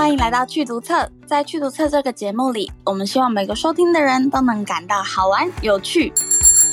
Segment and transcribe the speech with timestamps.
[0.00, 1.10] 欢迎来到趣读册。
[1.26, 6.10] 在趣读册这个节目里，我们希望每个收听的人都能感到好玩有趣。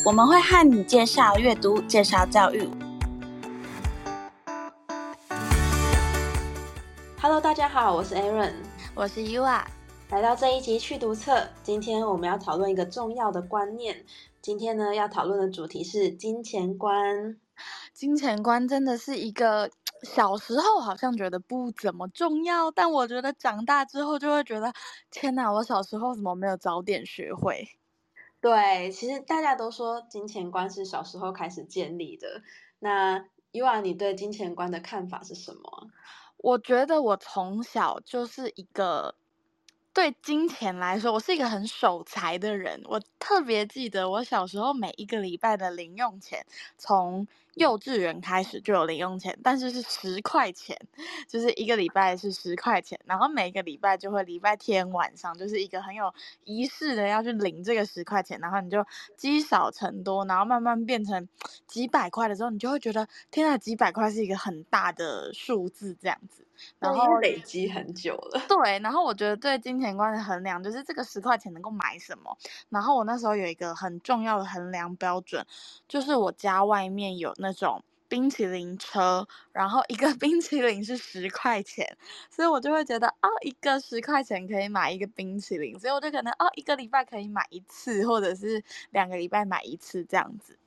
[0.05, 2.70] 我们会和你介绍阅读，介绍教育。
[7.21, 8.54] Hello，大家好，我是 Aaron，
[8.95, 9.62] 我是 Yua。
[10.09, 14.05] 来到这一集趣读册，今天我们要讨论一个重要的观念。
[14.41, 17.36] 今天呢，要讨论的主题是金钱观。
[17.94, 19.70] 金钱观真的是一个。
[20.04, 24.73] 小时候好像觉得不怎么重要，但我觉得长大之后就会觉得，
[25.11, 25.51] 天哪！
[25.51, 27.68] 我小时候怎么没有早点学会？
[28.42, 32.42] 对，其实大家都说金钱观是小时候开始建立的。
[32.80, 35.88] 那 Yua，你对金钱观的看法是什么？
[36.38, 39.16] 我觉得我从小就是一个。
[39.94, 42.80] 对金钱来说，我是一个很守财的人。
[42.86, 46.45] 我特别记得我小时候每一个礼拜的零用钱，
[46.78, 50.78] 从幼稚园开始就有零用钱，但是是十块钱，
[51.28, 61.28] 就是一个礼拜是十块钱，然后每个礼拜就会礼拜天晚上就是一个很有仪式的要去领这个十块钱，然后你就积少成多，然后慢慢变成
[61.66, 66.44] 几百块的时候，你就会觉得天啊，几百块是一个很大的数字这样子。
[66.80, 68.80] 然后累积很久了，对。
[68.80, 72.36] 然后我觉得对金钱观的衡量就是这个十块钱能够买什么。
[72.70, 75.46] 然后我那时候有一个很重要的衡量标准，
[75.88, 81.98] 就是我家外面有那种冰淇淋车，然后一个 冰淇淋是十块钱，
[82.30, 90.58] 所以我就会觉得哦，一个十块钱可以买一个冰淇淋，所以我就可能哦，一个礼拜可以买一次，或者是两个礼拜买一次这样子。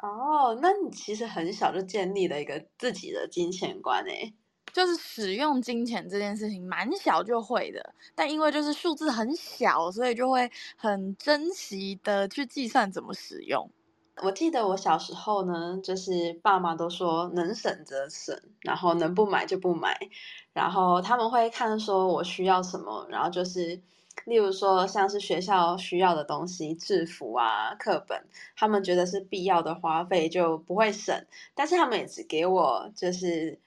[0.00, 4.32] 哦，那你其实很小就建立了一个自己的金钱观诶。
[4.70, 13.68] 就是使用金钱这件事情蛮小就会的，但因为就是数字很小，所以就会很珍惜的去计算怎么使用。
[14.22, 19.98] 我记得我小时候呢，就是爸妈都说能省则省，然后能不买就不买，
[20.52, 23.80] 然后他们会看说我需要什么，然后就是
[24.24, 28.24] 例如说像是学校需要的东西，制服啊、课本，
[28.56, 33.58] 他们觉得是必要的花费就不会省，但是他们也只给我就是。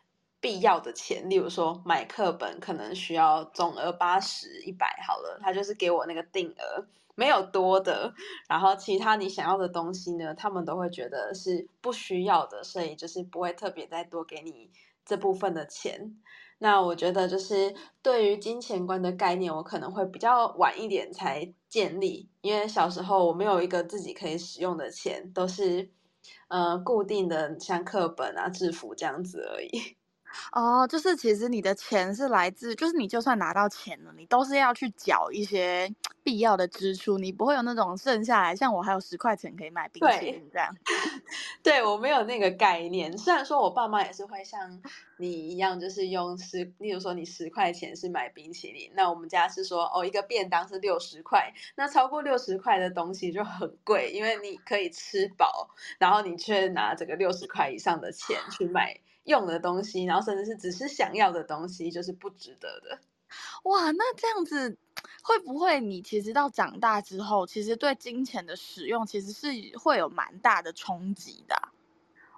[0.44, 6.84] 必要的钱，例如说买课本可能需要总额八十、一百好了，他就是给我那个定额，
[7.16, 8.14] 没有多的。
[8.48, 14.70] 然后其他你想要的东西呢，他们都会觉得是不需要的，所以就是不会特别再多给你
[15.06, 16.16] 这部分的钱。
[16.60, 17.74] 那我觉得就是
[18.04, 25.90] 对于金钱观的概念，我可能会比较晚一点才建立，因为小时候我没有一个自己可以使用的钱，都是
[26.50, 29.98] 呃固定的，像课本啊、制服这样子而已。
[30.52, 35.94] 哦，就是其实你的钱是来自，就是你就算拿到钱了，你都是要去缴一些
[36.24, 40.76] 必要的支出，你不会有那种剩下来，像我还有十块钱可以买冰淇淋这样。
[41.64, 43.18] 对， 对，我没有那个概念。
[43.18, 44.82] 虽然说我爸妈也是会像
[45.18, 59.00] 你一样，就是用十，例如说你十块钱是买冰淇淋，那我们家是说哦，一个便当是六十块，那超过六十块的东西就很贵，因为你可以吃饱，然后你却拿这个六十块以上的钱去买。
[59.24, 63.00] 用的东西，然后甚至是只是想要的东西，就是不值得的。
[63.64, 64.78] 哇，那这样子
[65.24, 71.56] 会不会你其实到长大之后，其实对金钱的使用其实是会有蛮大的冲击的？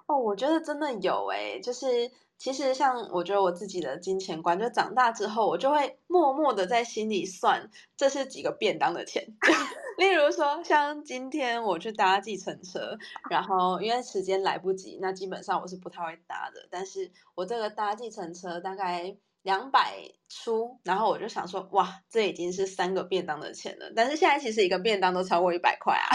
[0.06, 2.10] 哦，我觉得真的有诶，就是。
[2.44, 9.26] 其实，像我觉得我自己的金钱观，就长大之后，我就会默默的在心里算，这是几个便当的钱。
[9.96, 12.98] 例如说，像今天我去搭计程车，
[13.30, 16.68] 然后因为时间来不及，那基本上我是不太会搭的。
[16.70, 19.94] 但是我这个搭计程车大概两百
[20.28, 23.90] 出，然后我就想说，哇，这已经是三个便当的钱了。
[23.96, 26.12] 但是现在其实一个便当都超过一百块啊！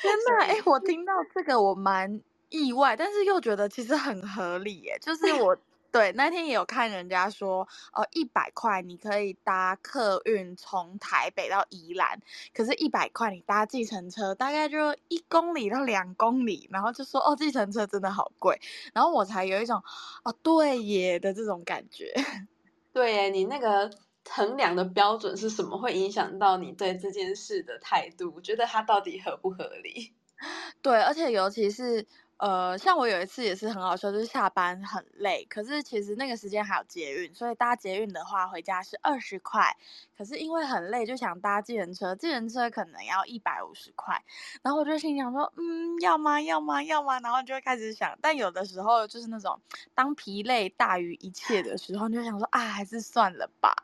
[0.00, 2.20] 天 哪，哎，我听到这个我蛮。
[2.56, 4.98] 意外，但是又觉得其实很合理耶。
[5.00, 5.56] 就是 我
[5.92, 12.20] 对那天也有看人家说，呃，一百块你可以搭客运从台北到宜兰，
[12.54, 18.60] 可是，一百块你搭计程车大概就一公里到两公里，然后就说哦，计程车真的好贵，
[18.92, 19.82] 然后我才有一种
[20.24, 22.12] 哦，对耶的这种感觉。
[22.92, 23.90] 对耶，你那个
[24.28, 30.12] 衡量的标准是什么，会影响到你对这件事的态度，我觉得它到底合不合理？
[30.82, 32.06] 对，而且尤其是。
[32.38, 39.74] 呃，像我有一次也是很好笑，就是下班很累，可是其实那个时间还有捷运，所以搭捷运的话回家是二十块，
[40.18, 44.22] 可是因为很累，就想搭计程车，计程车可能要一百五十块，
[44.62, 46.40] 然后我就心想说，嗯，要吗？
[46.42, 46.82] 要吗？
[46.82, 47.18] 要吗？
[47.20, 49.58] 然后就会开始想，但有的时候就是那种
[49.94, 53.74] 当疲累大于一切的时候，你就想说，啊，还是算了吧。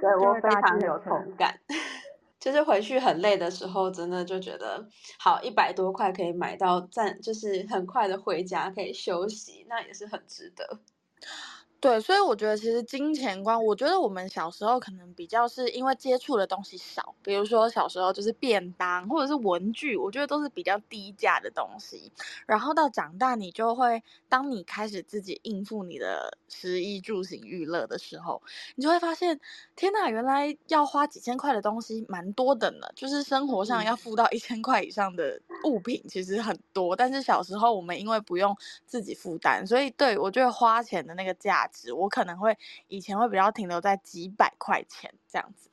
[0.00, 1.58] 对，我非常有同感。
[2.40, 4.88] 就是回去很累的时候，真的就觉得
[5.18, 10.80] 好一百多块可以买到站，就是很快的回家可以休息，那也是很值得。
[11.80, 22.12] 对，所以我觉得其实金钱观，我觉得我们小时候可能比较是因为接触的东西少，比如说小时候就是便当或者是文具，我觉得都是比较低价的东西。
[22.44, 28.42] 然后到长大，你就会当你开始自己应付你的食衣住行娱乐的时候，
[28.74, 29.40] 你就会发现，
[29.74, 32.86] 天呐，原来要花几千块的东西蛮多的呢。
[32.94, 38.54] 就是生活上要付到一千块以上的物品其实很多，但是小时候我们因为不用
[38.84, 41.69] 自己负担，所以对，我觉得花钱的那个价。
[41.92, 42.56] 我可能会
[42.88, 45.70] 以前会比较停留在几百块钱这样子，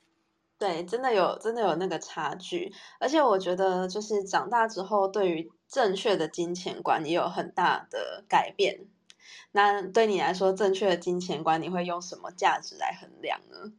[0.57, 8.87] 对，真的有真的有那个差距，而且我觉得就是长大之后，对于正确的金钱观也有很大的改变。
[9.51, 13.73] 那对你来说，正确的金钱观你会用什么价值来衡量呢？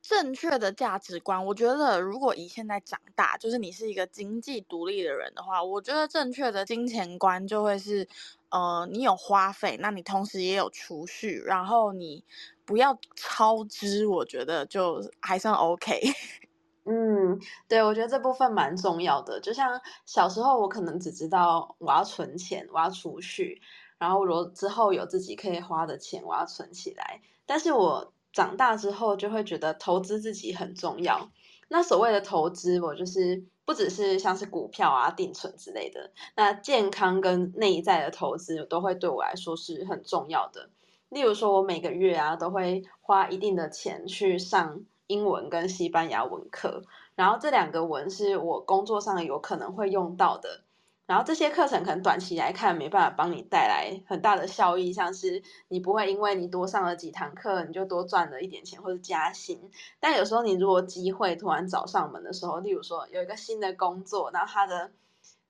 [0.00, 8.06] 正确的价值观，我觉得如果以现在长大，就是你是一个经济独立的人的话，我觉得正确的金钱观就会是，
[8.54, 12.24] 呃，你有花费，那你同时也有储蓄，然后你
[12.64, 16.00] 不要超支，我觉得就还算 OK。
[16.86, 19.40] 嗯，对，我觉得这部分蛮重要的。
[19.40, 23.60] 就像小时候，我可能只知道我要存钱，我要储蓄，
[23.98, 28.12] 然后如之后有自己可以花的钱，我要存起来，但是我。
[28.34, 31.30] 长大之后就会觉得投资自己很重要。
[31.74, 36.12] 那所谓的投资，我就是不只是像是股票啊、定存之类的。
[36.36, 40.70] 那健康跟内在的投资都会对我来说是很重要的。
[41.08, 46.84] 例如说，我每个月啊都会花一定的钱去上英文跟西班牙文课，
[47.16, 50.62] 然后这两个文是我工作上有可能会用到的。
[51.06, 59.70] 然后这些课程可能短期来看没办法帮你带来很大的效益，像是你不会因为你多上了几堂课，你就多赚了一点钱或者加薪。
[60.00, 64.92] 但有时候你如果机会突然找上门的时候，例如说有一个新的工作，然后他的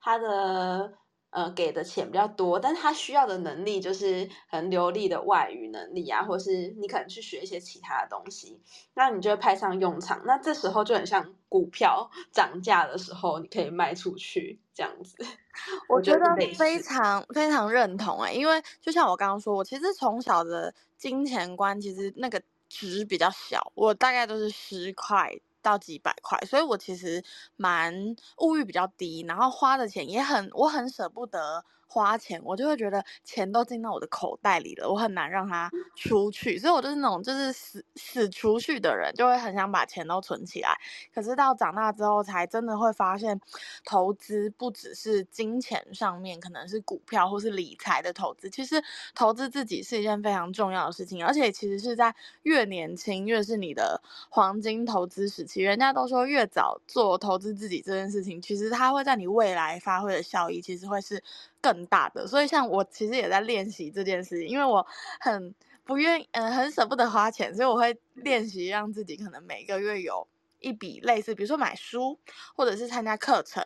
[0.00, 0.94] 他的。
[1.34, 8.60] 呃，给的钱比较多，但是他需要的能力就是很流利的外语能力啊，或是你可能去学一些其他的东西，
[8.94, 10.22] 那你就会派上用场。
[10.24, 15.16] 那这时候就很像股票涨价的时候，你可以卖出去这样子。
[15.90, 16.24] 我觉得
[16.56, 25.36] 非常非常认同哎、欸，因为就像我刚刚说，我其实从小的金钱观其实那个值比较小，我大概都是十块。
[25.64, 27.24] 到几百块，所以我其实
[27.56, 27.92] 蛮
[28.38, 31.64] 物欲比较低，然后花的钱也很，我很舍不得。
[31.94, 40.76] 花钱，我就会觉得钱都进到我的口袋里了，我很难让它出去，所以我就是那种就是死死储蓄的人，就会很想把钱都存起来。
[41.14, 43.40] 可是到长大之后，才真的会发现，
[43.84, 48.82] 投资不只是金钱上面，可能是股票或是理财的投资，其实
[49.14, 52.12] 投资自己是一件非常重要的事情，而且其实是在
[52.42, 55.62] 越年轻越是你的黄金投资时期。
[55.62, 61.22] 人家都说越早做投资自己这件事情，其实它会在你未来发挥的效益，其实会是。
[61.64, 64.86] 更大的，所以像我其实也在练习这件事情，因为我
[65.18, 70.28] 很不愿意，嗯，很舍不得花钱，所以我会练习让自己可能每个月有
[70.60, 72.18] 一笔类似，比如说买书，
[72.54, 73.64] 或者是参加课程，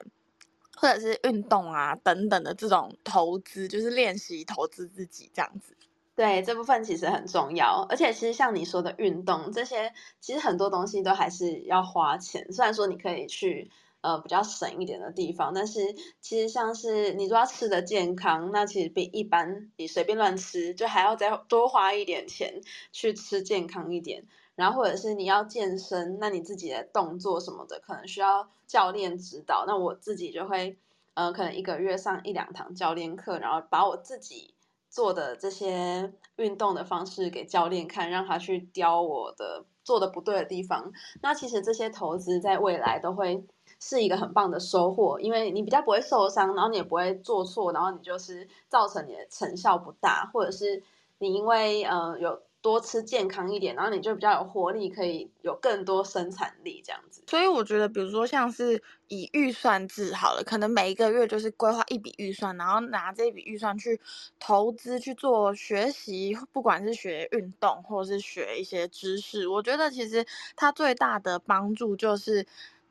[0.77, 5.77] 或者是运动啊等等的这种投资，就是练习投资自己这样子。
[6.15, 13.69] 对，这部分其实很重要，而且其实像你说的运动这些，其实很多东西都还是要花钱，虽然说你可以去。
[14.01, 15.81] 呃，比较省一点的地方，但是
[16.21, 22.61] 其实像是你如果要吃的健康，那其实比一般你随便乱吃，就还要再多花一点钱
[22.93, 24.25] 去吃健康一点。
[24.55, 29.65] 然后或者是你要健身，那你自己的动作什么的，可能需要教练指导。
[29.67, 30.79] 那我自己就会，
[31.15, 34.55] 呃，可能一个月上一两堂教练课，然后把我自己
[34.89, 40.93] 做的这些运动的方式给教练看，让他去雕我的做的不对的地方。
[41.21, 43.45] 那其实这些投资在未来都会。
[43.81, 50.83] 是一个很棒的收获，因为你比较不会受伤，然后你也不会做错，然后你就是造成你的成效不大，或者是
[51.19, 57.23] 你因为呃有多吃健康一点，然后你就比较有活力，可以有更多生产力这样子。
[57.29, 64.01] 所以我觉得，比如说像是以预算制好了，可能每一个月就是规划一笔预算，然后拿这笔预算去
[64.41, 72.45] 投资去做学习，不管是学运动或者是学一些知识，我觉得其实它最大的帮助就是。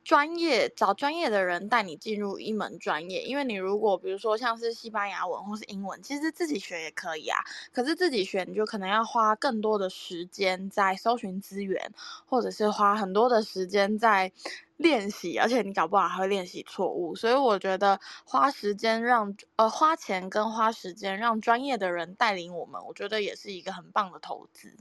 [0.07, 7.41] 专业，找专业的人带你进入一门专业，因为你如果比如说像是西班牙文或是英文，其实自己学也可以啊。
[7.73, 11.91] 可是自己学你就可能要花更多的时间在搜寻资源，
[12.25, 14.31] 或者是花很多的时间在
[14.77, 17.13] 练习，而且你搞不好还会练习错误。
[17.13, 24.73] 所以我觉得花时间让呃花钱跟花时间让专业的人带领我们，我觉得也是一个很棒的投资。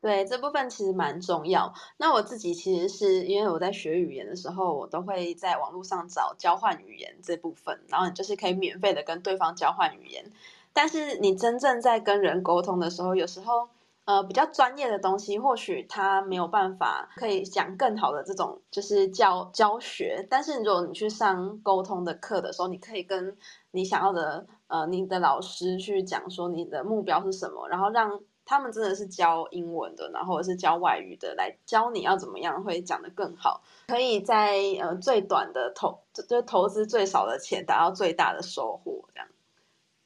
[0.00, 1.74] 对，这部分其实蛮重要。
[1.98, 10.30] 那我自己其实是因为我在学语言的时候，我都会在网络上找交换语言这部分，然后你就是可以免费的跟对方交换语言。
[10.72, 13.68] 但是你真正在跟人沟通的时候，有时候。
[14.06, 20.26] 呃，比较专业的东西，或许他没有办法可以讲更好的这种就是教教学。
[20.28, 23.36] 但是如果你去上沟通的课的时候，你可以跟
[23.70, 39.28] 你想要的呃你的老师去讲说你的目标是什么，然后让他们真的是教英文的，然后是教外语的来教你要怎么样会讲得更好，可以在呃最短的投就投资最少的钱，达到最大的收获这样。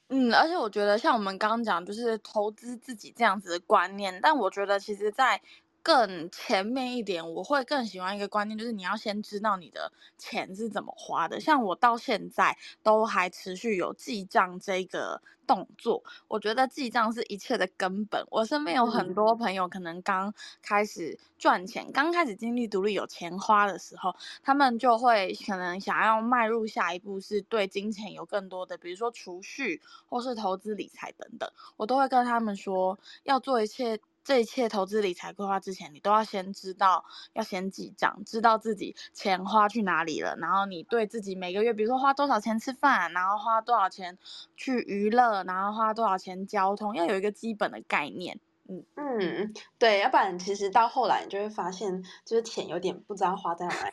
[0.09, 5.41] 嗯，而且我觉得像我们刚刚讲，就是投资自己这样子的观念，但我觉得其实，在
[5.85, 11.39] 更前面一点，我会更喜欢一个观念，就是你要先知道你的钱是怎么花的。
[11.39, 18.25] 像我到现在都还持续有记账这个动作，我觉得记账是一切的根本。
[18.31, 31.47] 我身边有很多朋友，可能刚开始赚钱，刚开始经历独立有钱花的时候，他们就会可能想要迈入下一步，是对金钱有更多的，比如说储蓄或是投资理财等等。
[31.77, 33.99] 我都会跟他们说，要做一切。
[34.25, 40.35] 这一切投资理财规划之前，你都要先知道，要先记账，知道自己钱花去哪里了。
[40.37, 44.17] 然后你对自己每个月，比如说花多少钱吃饭，然后花多少钱
[44.57, 48.39] 去娱乐，然后花多少钱交通，要有一个基本的概念。
[48.67, 53.91] 嗯嗯，对，要不然其实到后来你就会发现，就是钱有点不知道花在哪里。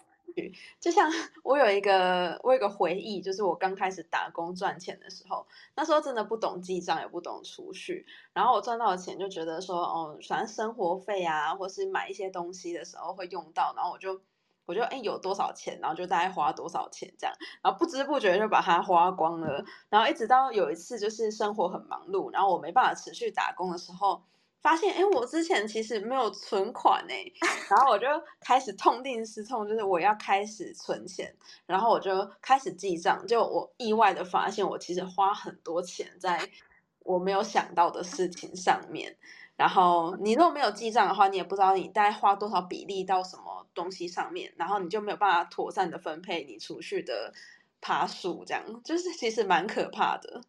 [0.80, 1.10] 就像
[1.44, 14.20] 我有一个我有个回忆，就是我刚开始打工赚钱的时候，那时候真的不懂记账，也不懂储蓄，然后我赚到的钱就觉得说，哦，反正生活费啊，或是买一些东西的时候会用到，然后我就
[14.66, 24.22] 我就哎有多少钱，然后就大概花多少钱这样，然后不知不觉就把它花光了，然后一直到有一次就是生活很忙碌，然后我没办法持续打工的时候。
[24.62, 27.24] 发现，哎，我之前其实没有存款哎，
[27.68, 28.06] 然后我就
[28.40, 31.34] 开始痛定思痛，就是我要开始存钱，
[31.66, 36.48] 然后我就开始记账，就我意外的发现，我其实花很多钱在
[37.00, 39.16] 我没有想到的事情上面。
[39.56, 47.32] 然后你如果没有记账的话，你也不知道你大概花多少比例到什么东西上面，然后你就没有办法妥善的分配你储蓄的。
[47.84, 50.40] 爬树这样，就是其实蛮可怕的。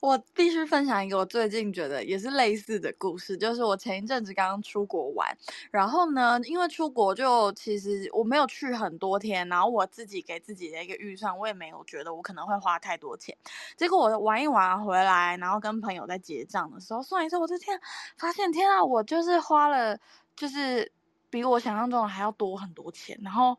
[0.00, 5.36] 我必须分享一个我最近觉得也是类似的故事，就是我前一阵子刚刚出国玩，
[5.70, 13.36] 然后呢，因为出国就其实我没有去很多天，然后我自己给自己的一个预算，我也没有觉得我可能会花太多钱。
[13.76, 17.80] 结果我玩一玩回来，然后跟朋友在结账的时候算一算，我的天
[18.16, 19.98] 发现天啊，我就是花了，
[20.36, 20.90] 就是
[21.30, 23.18] 比我想象中的还要多很多钱。
[23.22, 23.58] 然后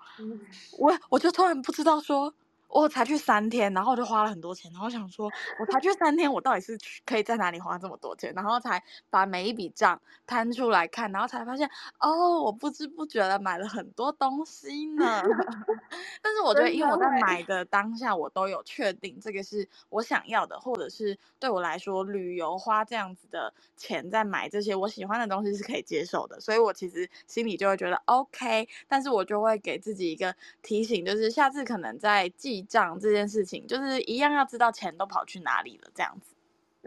[0.78, 2.34] 我我就突然不知道说。
[2.76, 8.34] 我才去三天，然后我就花了很多钱，然后想说，我才去三天，我到底是可以在哪里花这么多钱？
[8.36, 15.22] 然后才把每一笔账摊出来看，然后才发现，哦，我不知不觉的买了很多东西呢。
[16.22, 32.28] 但是我觉得，因为我在买的当下，我都有确定这个是我想要的，或者是对我来说，旅游花这样子的钱在买这些我喜欢的东西是可以接受的，所以我其实心里就会觉得 OK，但是我就会给自己一个提醒，就是下次可能在
[32.66, 33.00] 讲。
[33.00, 36.35] 这件事情，就是一样要知道钱都跑去哪里了，这样子。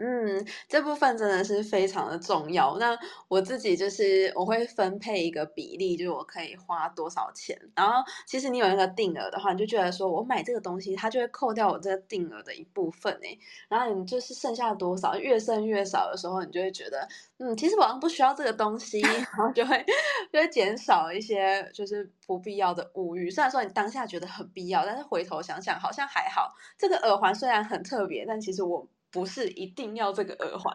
[0.01, 2.77] 嗯，这部分真的是非常的重要。
[2.77, 7.59] 那我自己就是我会分配一个比例，就是我可以花多少钱。
[7.75, 13.37] 然后其实你有一个定额的话，你就觉得说我买这个东西，它就会扣掉我这个定额的一部分诶。
[13.67, 17.05] 然后你就是剩下多少，越剩越少的时候，你就会觉得，
[17.39, 19.85] 嗯，其实我好像不需要这个东西， 然后就会
[20.31, 23.29] 就会减少一些就是不必要的物欲。
[23.29, 26.53] 虽然说你当下觉得很必要，但是回头想想好像还好。
[26.77, 28.87] 这个耳环虽然很特别，但其实我。
[29.11, 30.73] 不是一定要这个耳环，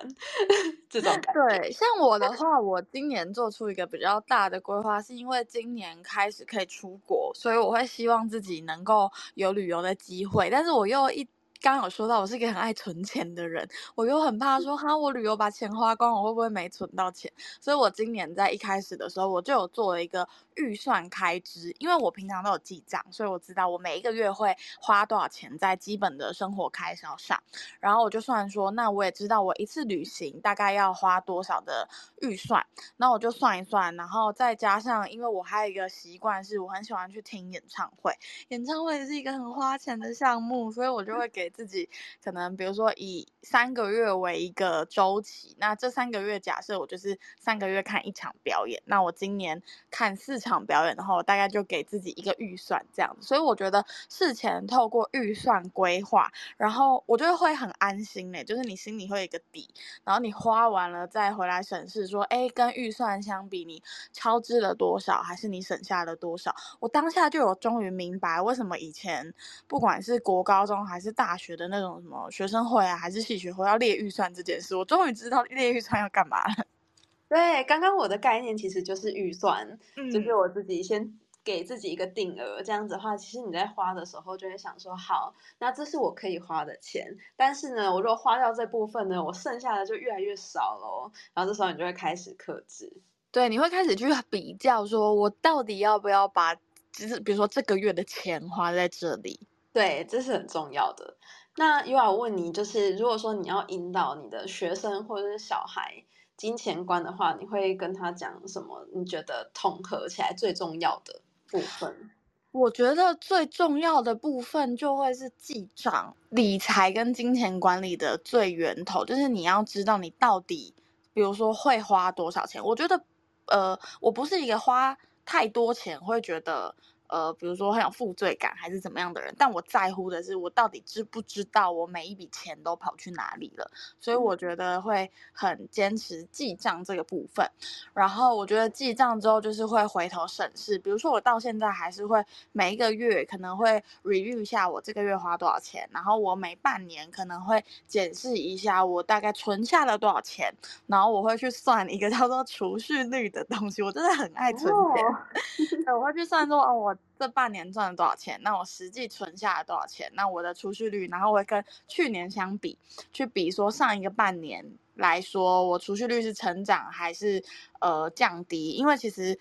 [0.89, 1.59] 这种感觉。
[1.59, 11.29] 对，像我的话，我今年做出一个比较大的规划，是因为今年开始可以出国，所以我会希望自己能够有旅游的机会，但是我又一。
[11.65, 17.33] 刚刚有说到，我是一个很爱存钱的人，我又很怕说哈，我旅游把钱花光，我会不会没存到钱？
[17.59, 27.43] 所以我今年在一开始的时候，我就有做了一个预算开支，因为我平常都有记账，所以我知道我每一个月会花多少钱在基本的生活开销上。
[27.81, 31.89] 然后我就算说，那我也知道我一次旅行大概要花多少的
[32.21, 32.67] 预算，
[32.99, 38.13] 那我就算一算，然后再加上，因为我还有一个习惯是，我很喜欢去听演唱会，
[38.49, 41.54] 演唱会是一个很花钱的项目，所以我就会给。
[41.55, 41.89] 自己
[42.23, 53.17] 可能比如说以三个月为一个周期，那这三个月假设我就是三个月看一场表演，那我今年看四场表演的话，我大概就给自己一个预算这样。
[53.21, 63.81] 所以我觉得事前透过预算规划，然后我觉得会很安心诶，就是你心里会有一个底，然后你花完了再回来审视说，哎，跟预算相比，你
[64.13, 66.53] 超支了多少，还是你省下了多少？
[66.81, 69.33] 我当下就有终于明白为什么以前
[69.69, 71.44] 不管是国高中还是大学。
[71.45, 76.67] 学的那种什么学生会啊，还是系学会要列预算这件事，我终于知道列预算要干嘛了。
[77.29, 92.93] 对，刚刚我的概念其实就是预算，嗯，就是我自己先给自己一个定额，这样子的话，其实你在花的时候就会想说，好，那这是我可以花的钱，但是呢，我如果花掉这部分呢，我剩下的就越来越少喽，然后这时候你就会开始克制。
[93.31, 96.55] 对，你会开始去比较，说我到底要不要把，
[96.93, 99.41] 就是比如说这个月的钱花在这里。
[99.75, 101.19] 对，这是很重要的。
[101.57, 106.05] 那又要问你，就是如果说你要引导你的学生或者是小孩
[106.37, 108.87] 金钱观的话，你会跟他讲什么？
[108.95, 112.11] 你觉得统合起来最重要的部分？
[112.53, 120.73] 我觉得最重要的部分就会是记账、理财跟金钱管理的最源头，就是你要知道你到底，
[121.13, 122.65] 比如说会花多少钱。
[122.65, 123.05] 我觉得。
[123.47, 126.75] 呃，我不是一个花太多钱会觉得，
[127.15, 137.49] 呃，比如说很有负罪感还是怎么样的人，但我在乎的是我到底知不知道我每一笔钱都跑去哪里了，所以我觉得会很坚持记账这个部分。
[137.93, 150.53] 然后我觉得记账之后就是会回头审视，比如说我到现在还是会每一个月可能会 review 一下我这个月花多少钱，然后我每半年可能会检视一下我大概存下了多少钱，
[150.89, 156.97] 然后我会去算一个叫做储蓄率的东西，我真的很爱存钱， 哦、我会去算说哦我。
[157.19, 158.41] 这半年赚了多少钱？
[158.43, 160.11] 那我实际存下了多少钱？
[160.15, 162.79] 那我的储蓄率，然后我会跟去年相比，
[163.13, 167.43] 去比说上一个半年来说，我储蓄率是成长还是
[167.81, 168.71] 呃降低？
[168.73, 169.39] 因为其实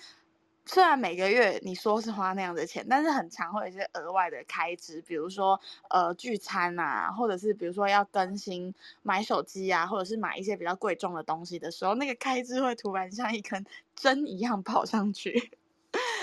[0.66, 13.66] 虽然每个月你说是花那样的钱，但是很常会有一些额外的开支，比如说呃聚餐啊，或者是比如说要更新买手机啊，或者是买一些比较贵重的东西的时候，那个开支会突然像一根
[13.96, 15.52] 针一样跑上去。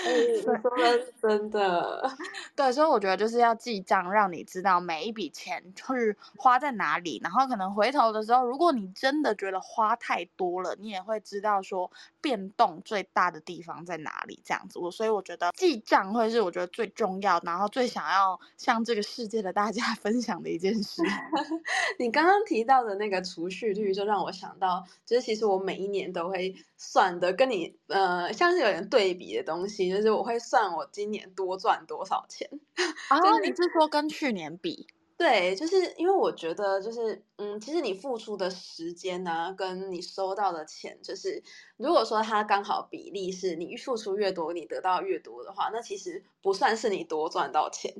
[1.21, 2.11] 真的，
[2.55, 11.91] 对，所以我觉得就是要记账，让你知道每一笔钱是花在哪里，然后可能回头的时候，如果你真的觉得花太多了，你也会知道说
[12.21, 14.79] 变动最大的地方在哪里，这样子。
[14.79, 21.03] 我所以我觉得记账会是我觉得最重要，然后最想要向这个世界的大家 分享的一件事。
[21.99, 29.89] 你刚刚提到的那个储蓄率，就让我想到，就是其实我每一年都会算的，跟你呃像是有点对比的东西。
[29.89, 32.49] 就是我会算我今年多赚多少钱，
[33.09, 34.87] 然后你是说跟去年比？
[35.17, 41.43] 对，就是因为我觉得就是嗯，其实你付出的时间呢、啊，跟你收到的钱，就是
[41.77, 47.93] 如果说它刚好比例是你付出越多，你得到越多的话，那其实不算是你多赚到钱。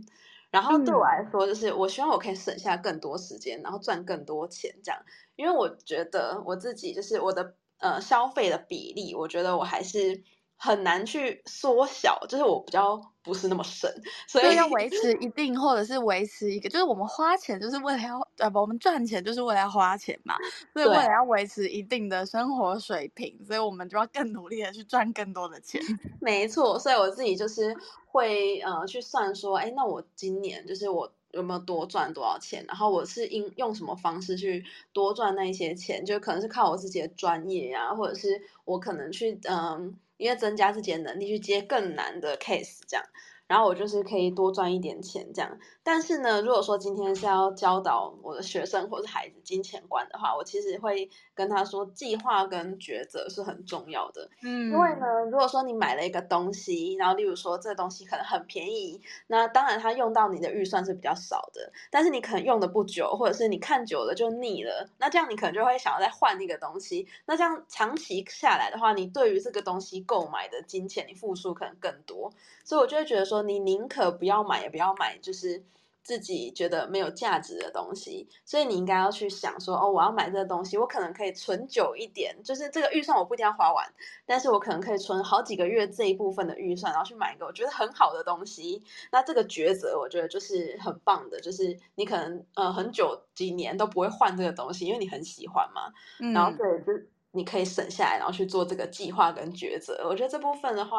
[0.50, 5.00] 然后对我来说，就是我希望我可以省下更多时间，然后赚更多钱这样，
[5.36, 10.24] 因为我觉得我自己就是我的呃消费的比例，我觉得我还是。
[10.64, 13.92] 很难去缩小，就是我比较不是那么省，
[14.28, 20.36] 所以要维持一定，或者是维持一个，就是我们花钱就是为了要，呃不，我们赚钱就是为了要花钱嘛，
[20.72, 25.82] 所以为了要维持一定的生活水平，所以我们就要更努力的去赚更多的钱。
[26.22, 34.64] 没错，所以我自己就是会呃去算说，哎，那我今年就是我有没有多赚多少钱，然后我是应用什么方式去
[34.94, 39.98] 多赚那一些钱，就可能是靠我自己的专业呀、或者是我可能去嗯。
[40.18, 43.04] 因为增加自己的能力去接更难的 case，这样。
[43.52, 54.30] 然后我就是可以多赚一点钱这样，但是呢，如果说今天是要教导我的学生或是孩子金钱观的话，我其实会跟他说，计划跟抉择是很重要的。
[54.42, 67.06] 嗯，因为呢，如果说你买了一个东西，然后例如说这东西可能很便宜，那当然它用到你的预算是比较少的，但是你可能用的不久，或者是你看久了就腻了，那这样你可能就会想要再换一个东西。
[67.26, 72.32] 那这样长期下来的话，你对于这个东西购买的金钱，你付出可能更多，
[72.64, 73.42] 所以我就会觉得说。
[73.42, 75.64] 你宁可不要买，也不要买，就是
[76.04, 78.30] 自己觉得没有价值的东西。
[78.46, 83.92] 所以你应该要去想说，哦，我要买这个东西，我可能可以存久一点，就是这个预算我不一定要花完，
[84.28, 88.84] 但是我可能可以存好几个月这一部分的预算，然后去买一个我觉得很好的东西。
[89.12, 95.92] 那这个抉择，我觉得就是很棒的，就是你可能呃很久几年都不会换这个东西，因为你很喜欢嘛。
[96.20, 97.02] 嗯、然后对，就。
[97.32, 100.06] 你可以省下来，然后去做这个计划跟抉择。
[100.08, 100.98] 我觉得这部分的话，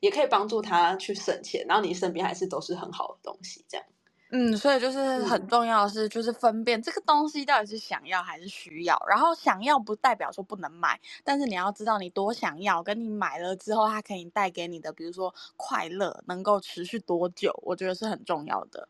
[0.00, 3.86] 也可以帮助他去省钱，然后你身边还是都是很好的东西，这样。
[4.30, 9.00] 嗯，所以就是很重要的是，就是分辨这个东西到底是想要还是需要。
[9.08, 18.88] 然后想要不代表说不能买，但是你要知道你多想要，跟你买了之后它可以带给你的，比如说快乐，能够持续多久，我觉得是很重要的。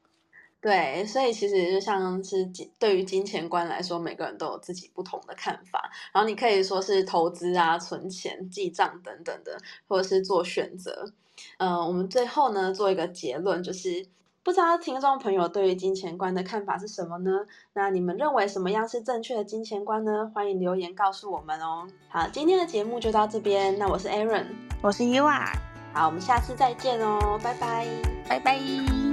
[0.64, 5.90] 对，所以其实就像是金，对于金钱观来说，每个人都有自己不同的看法。
[6.10, 11.04] 然后你可以说是投资啊、存钱、记账等等的，或者是做选择。
[11.58, 14.06] 嗯、呃，我们最后呢做一个结论，就是
[14.42, 17.30] 不知道听众朋友对于金钱观的看法是什么呢？
[17.74, 20.32] 那你们认为什么样是正确的金钱观呢？
[20.34, 21.86] 欢迎留言告诉我们哦。
[22.08, 23.78] 好，今天的节目就到这边。
[23.78, 24.46] 那我是 Aaron，
[24.80, 25.52] 我是伊娃。
[25.92, 27.86] 好，我们下次再见哦，拜拜，
[28.26, 29.03] 拜拜。